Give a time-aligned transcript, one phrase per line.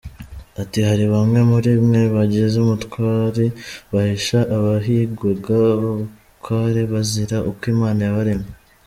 [0.61, 3.45] Ati “Hari bamwe muri mwe bagize ubutwari
[3.93, 8.49] bahisha abahigwaga bukware bazira uko Imana yabaremye.